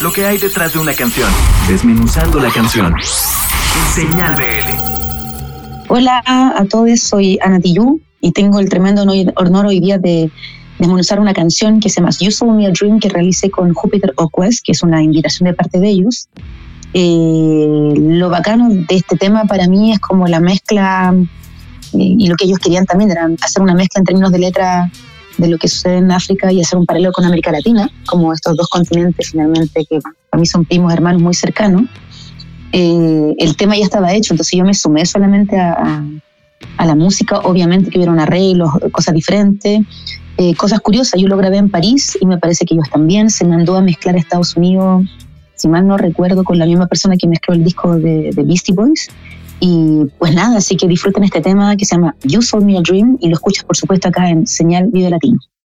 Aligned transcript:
lo 0.00 0.12
que 0.12 0.24
hay 0.24 0.38
detrás 0.38 0.72
de 0.72 0.78
una 0.78 0.94
canción, 0.94 1.28
desmenuzando 1.68 2.40
la 2.40 2.50
canción. 2.50 2.94
Señal 3.94 4.34
BL. 4.34 5.88
Hola 5.88 6.22
a 6.26 6.64
todos, 6.64 7.00
soy 7.00 7.38
Ana 7.42 7.60
Tijoux 7.60 8.00
y 8.20 8.32
tengo 8.32 8.60
el 8.60 8.68
tremendo 8.68 9.02
honor 9.36 9.66
hoy 9.66 9.80
día 9.80 9.98
de 9.98 10.30
desmenuzar 10.78 11.20
una 11.20 11.34
canción 11.34 11.80
que 11.80 11.90
se 11.90 12.00
llama 12.00 12.10
You 12.18 12.30
Sold 12.30 12.56
Me 12.56 12.66
a 12.66 12.70
Dream 12.70 12.98
que 12.98 13.10
realicé 13.10 13.50
con 13.50 13.74
Jupiter 13.74 14.14
Oquest, 14.16 14.64
que 14.64 14.72
es 14.72 14.82
una 14.82 15.02
invitación 15.02 15.48
de 15.48 15.54
parte 15.54 15.78
de 15.78 15.88
ellos. 15.88 16.28
Eh, 16.94 17.92
lo 17.96 18.30
bacano 18.30 18.70
de 18.70 18.94
este 18.94 19.16
tema 19.16 19.44
para 19.44 19.66
mí 19.66 19.92
es 19.92 19.98
como 19.98 20.26
la 20.26 20.40
mezcla, 20.40 21.14
eh, 21.14 21.98
y 21.98 22.26
lo 22.26 22.36
que 22.36 22.46
ellos 22.46 22.58
querían 22.58 22.86
también 22.86 23.10
era 23.10 23.28
hacer 23.42 23.62
una 23.62 23.74
mezcla 23.74 23.98
en 23.98 24.04
términos 24.06 24.32
de 24.32 24.38
letra 24.38 24.90
de 25.40 25.48
lo 25.48 25.58
que 25.58 25.68
sucede 25.68 25.98
en 25.98 26.10
África 26.10 26.52
y 26.52 26.60
hacer 26.60 26.78
un 26.78 26.86
paralelo 26.86 27.12
con 27.12 27.24
América 27.24 27.50
Latina, 27.50 27.90
como 28.06 28.32
estos 28.32 28.56
dos 28.56 28.68
continentes 28.68 29.30
finalmente 29.30 29.84
que 29.86 29.98
para 30.28 30.40
mí 30.40 30.46
son 30.46 30.64
primos 30.64 30.92
hermanos 30.92 31.22
muy 31.22 31.34
cercanos. 31.34 31.82
Eh, 32.72 33.34
el 33.38 33.56
tema 33.56 33.76
ya 33.76 33.84
estaba 33.84 34.12
hecho, 34.12 34.34
entonces 34.34 34.56
yo 34.56 34.64
me 34.64 34.74
sumé 34.74 35.04
solamente 35.06 35.58
a, 35.58 36.04
a, 36.76 36.86
la 36.86 36.94
música, 36.94 37.38
obviamente 37.40 37.90
que 37.90 37.98
hubiera 37.98 38.12
un 38.12 38.20
arreglo, 38.20 38.70
cosas 38.92 39.14
diferentes, 39.14 39.80
eh, 40.36 40.54
cosas 40.54 40.80
curiosas, 40.80 41.20
yo 41.20 41.26
lo 41.26 41.36
grabé 41.36 41.56
en 41.56 41.68
París 41.68 42.16
y 42.20 42.26
me 42.26 42.38
parece 42.38 42.64
que 42.64 42.74
ellos 42.74 42.88
también, 42.90 43.30
se 43.30 43.44
mandó 43.44 43.76
a 43.76 43.82
mezclar 43.82 44.14
a 44.14 44.18
Estados 44.18 44.56
Unidos, 44.56 45.04
si 45.54 45.68
mal 45.68 45.86
no 45.86 45.96
recuerdo, 45.96 46.44
con 46.44 46.58
la 46.58 46.66
misma 46.66 46.86
persona 46.86 47.16
que 47.16 47.26
mezcló 47.26 47.54
el 47.54 47.64
disco 47.64 47.96
de, 47.96 48.30
de 48.32 48.42
Beastie 48.44 48.74
Boys, 48.74 49.08
y 49.60 50.06
pues 50.18 50.34
nada, 50.34 50.58
así 50.58 50.76
que 50.76 50.88
disfruten 50.88 51.24
este 51.24 51.40
tema 51.40 51.76
que 51.76 51.84
se 51.84 51.94
llama 51.94 52.16
You 52.22 52.42
Sold 52.42 52.64
Me 52.64 52.78
a 52.78 52.80
Dream 52.80 53.18
y 53.20 53.28
lo 53.28 53.34
escuchas 53.34 53.64
por 53.64 53.76
supuesto 53.76 54.08
acá 54.08 54.28
en 54.30 54.46
Señal 54.46 54.88
Video 54.90 55.10
Latino. 55.10 55.38